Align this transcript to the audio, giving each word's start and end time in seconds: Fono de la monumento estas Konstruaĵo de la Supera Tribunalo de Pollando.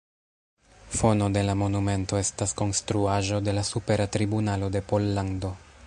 Fono 0.99 1.27
de 1.35 1.43
la 1.49 1.55
monumento 1.63 2.19
estas 2.21 2.55
Konstruaĵo 2.63 3.43
de 3.49 3.57
la 3.59 3.67
Supera 3.69 4.09
Tribunalo 4.17 4.73
de 4.79 4.87
Pollando. 4.93 5.55